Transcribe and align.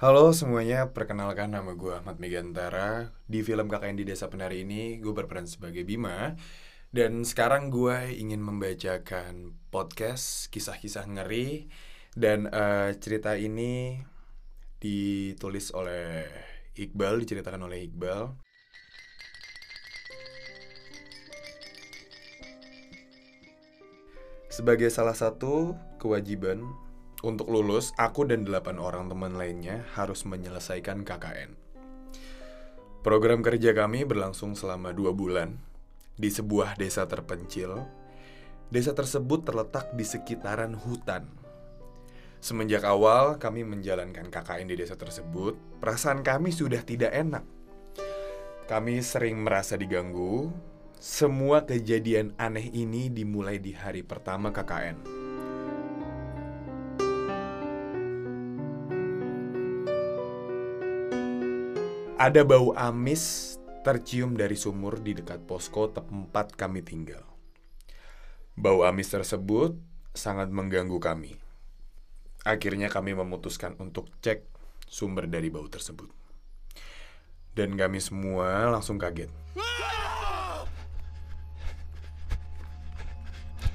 Halo 0.00 0.32
semuanya, 0.32 0.96
perkenalkan 0.96 1.52
nama 1.52 1.76
gue 1.76 1.92
Ahmad 1.92 2.16
Megantara. 2.16 3.12
Di 3.28 3.44
film 3.44 3.68
KKN 3.68 4.00
di 4.00 4.08
Desa 4.08 4.32
Penari 4.32 4.64
ini, 4.64 4.96
gue 4.96 5.12
berperan 5.12 5.44
sebagai 5.44 5.84
Bima. 5.84 6.32
Dan 6.88 7.20
sekarang 7.20 7.68
gue 7.68 8.08
ingin 8.16 8.40
membacakan 8.40 9.60
podcast 9.68 10.48
kisah-kisah 10.48 11.04
ngeri. 11.04 11.68
Dan 12.16 12.48
uh, 12.48 12.96
cerita 12.96 13.36
ini 13.36 14.00
ditulis 14.80 15.68
oleh 15.76 16.24
Iqbal, 16.80 17.20
diceritakan 17.20 17.68
oleh 17.68 17.84
Iqbal. 17.84 18.40
Sebagai 24.48 24.88
salah 24.88 25.12
satu 25.12 25.76
kewajiban 26.00 26.88
untuk 27.20 27.52
lulus, 27.52 27.92
aku 28.00 28.24
dan 28.24 28.48
delapan 28.48 28.80
orang 28.80 29.12
teman 29.12 29.36
lainnya 29.36 29.84
harus 29.92 30.24
menyelesaikan 30.24 31.04
KKN. 31.04 31.52
Program 33.00 33.40
kerja 33.40 33.72
kami 33.72 34.04
berlangsung 34.04 34.52
selama 34.52 34.92
dua 34.92 35.12
bulan 35.16 35.56
di 36.20 36.28
sebuah 36.28 36.76
desa 36.76 37.08
terpencil. 37.08 37.80
Desa 38.68 38.92
tersebut 38.92 39.44
terletak 39.44 39.92
di 39.96 40.04
sekitaran 40.04 40.76
hutan. 40.76 41.26
Semenjak 42.40 42.88
awal 42.88 43.36
kami 43.36 43.68
menjalankan 43.68 44.32
KKN 44.32 44.68
di 44.72 44.76
desa 44.80 44.96
tersebut, 44.96 45.56
perasaan 45.80 46.24
kami 46.24 46.52
sudah 46.52 46.80
tidak 46.80 47.12
enak. 47.12 47.44
Kami 48.64 49.02
sering 49.04 49.44
merasa 49.44 49.76
diganggu. 49.76 50.48
Semua 51.00 51.64
kejadian 51.64 52.36
aneh 52.36 52.68
ini 52.72 53.08
dimulai 53.08 53.56
di 53.60 53.72
hari 53.76 54.04
pertama 54.04 54.52
KKN. 54.52 55.19
Ada 62.20 62.44
bau 62.44 62.76
amis 62.76 63.56
tercium 63.80 64.36
dari 64.36 64.52
sumur 64.52 65.00
di 65.00 65.16
dekat 65.16 65.40
posko 65.48 65.88
tempat 65.88 66.52
kami 66.52 66.84
tinggal. 66.84 67.24
Bau 68.52 68.84
amis 68.84 69.08
tersebut 69.08 69.72
sangat 70.12 70.52
mengganggu 70.52 71.00
kami. 71.00 71.40
Akhirnya 72.44 72.92
kami 72.92 73.16
memutuskan 73.16 73.72
untuk 73.80 74.12
cek 74.20 74.44
sumber 74.84 75.32
dari 75.32 75.48
bau 75.48 75.64
tersebut. 75.64 76.12
Dan 77.56 77.80
kami 77.80 78.04
semua 78.04 78.68
langsung 78.68 79.00
kaget. 79.00 79.32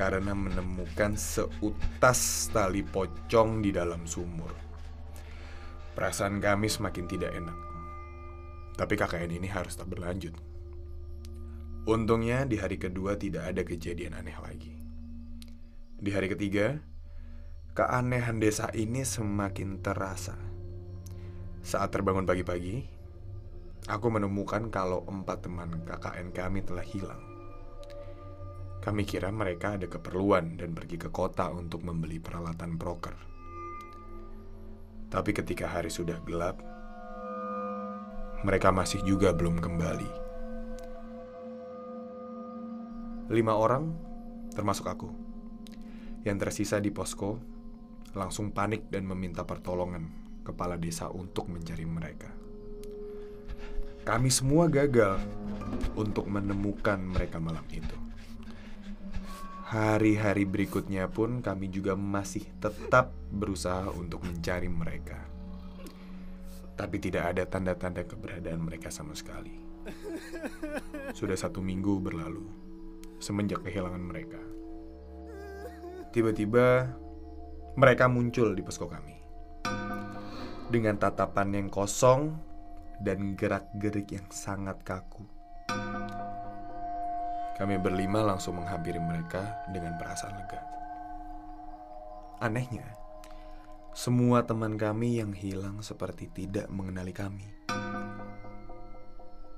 Karena 0.00 0.32
menemukan 0.32 1.12
seutas 1.12 2.48
tali 2.48 2.80
pocong 2.88 3.60
di 3.60 3.68
dalam 3.68 4.08
sumur. 4.08 4.56
Perasaan 5.92 6.40
kami 6.40 6.72
semakin 6.72 7.04
tidak 7.04 7.36
enak. 7.36 7.69
Tapi 8.80 8.96
KKN 8.96 9.36
ini 9.36 9.44
harus 9.52 9.76
tak 9.76 9.92
berlanjut. 9.92 10.32
Untungnya 11.84 12.48
di 12.48 12.56
hari 12.56 12.80
kedua 12.80 13.12
tidak 13.20 13.52
ada 13.52 13.60
kejadian 13.60 14.16
aneh 14.16 14.40
lagi. 14.40 14.72
Di 16.00 16.08
hari 16.16 16.32
ketiga, 16.32 16.80
keanehan 17.76 18.40
desa 18.40 18.72
ini 18.72 19.04
semakin 19.04 19.84
terasa. 19.84 20.32
Saat 21.60 21.92
terbangun 21.92 22.24
pagi-pagi, 22.24 22.88
aku 23.84 24.08
menemukan 24.08 24.72
kalau 24.72 25.04
empat 25.04 25.44
teman 25.44 25.84
KKN 25.84 26.32
kami 26.32 26.64
telah 26.64 26.80
hilang. 26.80 27.20
Kami 28.80 29.04
kira 29.04 29.28
mereka 29.28 29.76
ada 29.76 29.84
keperluan 29.92 30.56
dan 30.56 30.72
pergi 30.72 30.96
ke 30.96 31.12
kota 31.12 31.52
untuk 31.52 31.84
membeli 31.84 32.16
peralatan 32.16 32.80
proker. 32.80 33.16
Tapi 35.12 35.30
ketika 35.36 35.68
hari 35.68 35.92
sudah 35.92 36.16
gelap, 36.24 36.69
mereka 38.40 38.72
masih 38.72 39.04
juga 39.04 39.36
belum 39.36 39.60
kembali. 39.60 40.10
Lima 43.30 43.52
orang, 43.52 43.92
termasuk 44.56 44.88
aku, 44.88 45.08
yang 46.24 46.40
tersisa 46.40 46.80
di 46.80 46.88
posko, 46.88 47.36
langsung 48.16 48.50
panik 48.50 48.88
dan 48.88 49.04
meminta 49.04 49.44
pertolongan 49.44 50.08
kepala 50.40 50.80
desa 50.80 51.12
untuk 51.12 51.52
mencari 51.52 51.84
mereka. 51.84 52.32
Kami 54.08 54.32
semua 54.32 54.66
gagal 54.66 55.20
untuk 55.92 56.24
menemukan 56.26 56.98
mereka 56.98 57.36
malam 57.38 57.62
itu. 57.70 57.94
Hari-hari 59.70 60.48
berikutnya 60.48 61.06
pun 61.06 61.44
kami 61.44 61.70
juga 61.70 61.94
masih 61.94 62.42
tetap 62.58 63.14
berusaha 63.30 63.86
untuk 63.94 64.26
mencari 64.26 64.66
mereka 64.66 65.30
tapi 66.80 66.96
tidak 66.96 67.36
ada 67.36 67.44
tanda-tanda 67.44 68.08
keberadaan 68.08 68.64
mereka 68.64 68.88
sama 68.88 69.12
sekali. 69.12 69.52
Sudah 71.12 71.36
satu 71.36 71.60
minggu 71.60 72.00
berlalu 72.00 72.48
semenjak 73.20 73.60
kehilangan 73.68 74.00
mereka. 74.00 74.40
Tiba-tiba 76.08 76.88
mereka 77.76 78.08
muncul 78.08 78.56
di 78.56 78.64
posko 78.64 78.88
kami 78.88 79.12
dengan 80.72 80.96
tatapan 80.96 81.52
yang 81.52 81.68
kosong 81.68 82.32
dan 82.96 83.36
gerak-gerik 83.36 84.08
yang 84.16 84.24
sangat 84.32 84.80
kaku. 84.80 85.28
Kami 87.60 87.76
berlima 87.76 88.24
langsung 88.24 88.56
menghampiri 88.56 88.96
mereka 88.96 89.68
dengan 89.68 90.00
perasaan 90.00 90.32
lega. 90.32 90.64
Anehnya, 92.40 92.99
semua 93.90 94.46
teman 94.46 94.78
kami 94.78 95.18
yang 95.18 95.34
hilang 95.34 95.82
seperti 95.82 96.30
tidak 96.30 96.70
mengenali 96.70 97.10
kami. 97.10 97.42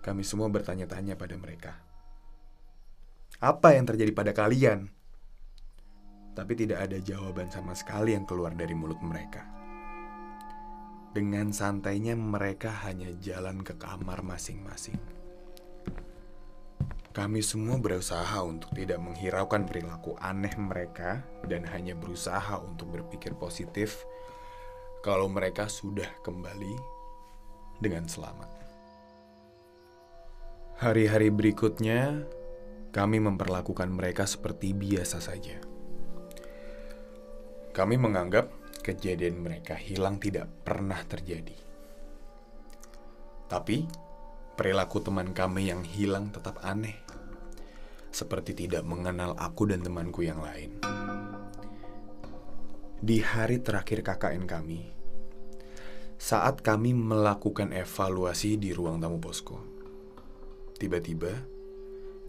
Kami 0.00 0.22
semua 0.24 0.48
bertanya-tanya 0.48 1.16
pada 1.16 1.36
mereka, 1.36 1.72
"Apa 3.40 3.76
yang 3.76 3.84
terjadi 3.84 4.12
pada 4.16 4.32
kalian?" 4.32 4.88
Tapi 6.34 6.52
tidak 6.56 6.88
ada 6.90 6.98
jawaban 6.98 7.52
sama 7.52 7.76
sekali 7.76 8.16
yang 8.16 8.26
keluar 8.26 8.56
dari 8.56 8.72
mulut 8.72 8.98
mereka. 9.04 9.44
Dengan 11.14 11.54
santainya, 11.54 12.18
mereka 12.18 12.74
hanya 12.88 13.14
jalan 13.22 13.62
ke 13.62 13.78
kamar 13.78 14.26
masing-masing. 14.26 15.23
Kami 17.14 17.46
semua 17.46 17.78
berusaha 17.78 18.42
untuk 18.42 18.74
tidak 18.74 18.98
menghiraukan 18.98 19.62
perilaku 19.70 20.18
aneh 20.18 20.50
mereka 20.58 21.22
dan 21.46 21.62
hanya 21.70 21.94
berusaha 21.94 22.58
untuk 22.58 22.90
berpikir 22.90 23.38
positif 23.38 24.02
kalau 24.98 25.30
mereka 25.30 25.70
sudah 25.70 26.10
kembali 26.26 26.74
dengan 27.78 28.10
selamat. 28.10 28.50
Hari-hari 30.82 31.30
berikutnya, 31.30 32.26
kami 32.90 33.22
memperlakukan 33.22 33.94
mereka 33.94 34.26
seperti 34.26 34.74
biasa 34.74 35.22
saja. 35.22 35.62
Kami 37.70 37.94
menganggap 37.94 38.50
kejadian 38.82 39.38
mereka 39.38 39.78
hilang 39.78 40.18
tidak 40.18 40.50
pernah 40.66 40.98
terjadi. 41.06 41.54
Tapi, 43.46 43.86
perilaku 44.58 44.98
teman 44.98 45.30
kami 45.30 45.70
yang 45.70 45.86
hilang 45.86 46.34
tetap 46.34 46.58
aneh, 46.66 47.03
seperti 48.14 48.54
tidak 48.54 48.86
mengenal 48.86 49.34
aku 49.34 49.66
dan 49.66 49.82
temanku 49.82 50.22
yang 50.22 50.38
lain. 50.38 50.78
Di 53.02 53.18
hari 53.18 53.58
terakhir 53.58 54.06
KKN 54.06 54.46
kami, 54.46 54.80
saat 56.14 56.62
kami 56.62 56.94
melakukan 56.94 57.74
evaluasi 57.74 58.54
di 58.54 58.70
ruang 58.70 59.02
tamu 59.02 59.18
posko. 59.18 59.58
Tiba-tiba, 60.78 61.34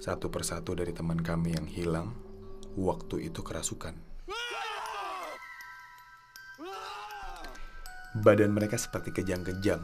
satu 0.00 0.32
persatu 0.32 0.72
dari 0.72 0.96
teman 0.96 1.20
kami 1.20 1.52
yang 1.52 1.68
hilang, 1.68 2.16
waktu 2.80 3.28
itu 3.28 3.44
kerasukan. 3.44 4.16
Badan 8.24 8.56
mereka 8.56 8.80
seperti 8.80 9.10
kejang-kejang 9.10 9.82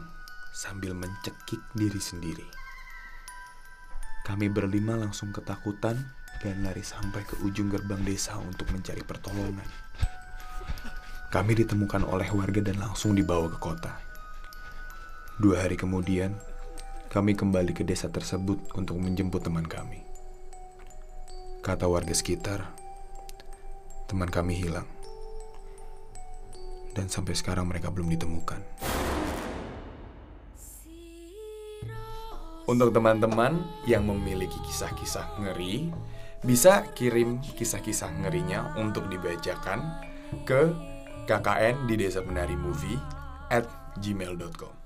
sambil 0.55 0.97
mencekik 0.97 1.61
diri 1.77 1.99
sendiri. 1.99 2.60
Kami 4.21 4.53
berlima 4.53 4.93
langsung 4.93 5.33
ketakutan 5.33 5.97
dan 6.41 6.65
lari 6.65 6.85
sampai 6.85 7.25
ke 7.25 7.37
ujung 7.45 7.69
gerbang 7.69 8.01
desa 8.05 8.37
untuk 8.37 8.69
mencari 8.69 9.01
pertolongan. 9.01 9.65
Kami 11.31 11.51
ditemukan 11.63 12.03
oleh 12.05 12.27
warga 12.35 12.59
dan 12.59 12.77
langsung 12.81 13.15
dibawa 13.15 13.47
ke 13.47 13.57
kota. 13.57 13.97
Dua 15.41 15.63
hari 15.63 15.79
kemudian, 15.79 16.35
kami 17.07 17.33
kembali 17.33 17.73
ke 17.73 17.81
desa 17.87 18.11
tersebut 18.11 18.75
untuk 18.77 18.99
menjemput 18.99 19.41
teman 19.41 19.65
kami. 19.65 20.03
Kata 21.63 21.87
warga 21.89 22.13
sekitar, 22.13 22.67
teman 24.11 24.27
kami 24.27 24.59
hilang. 24.59 24.89
Dan 26.91 27.07
sampai 27.07 27.31
sekarang 27.31 27.71
mereka 27.71 27.87
belum 27.87 28.11
ditemukan. 28.11 28.90
Untuk 32.71 32.95
teman-teman 32.95 33.67
yang 33.83 34.07
memiliki 34.07 34.55
kisah-kisah 34.63 35.43
ngeri, 35.43 35.91
bisa 36.39 36.87
kirim 36.95 37.43
kisah-kisah 37.43 38.07
ngerinya 38.23 38.79
untuk 38.79 39.11
dibacakan 39.11 39.83
ke 40.47 40.71
KKN 41.27 41.83
di 41.91 41.99
Desa 41.99 42.23
Penari 42.23 42.55
Movie 42.55 42.95
at 43.51 43.67
gmail.com 43.99 44.80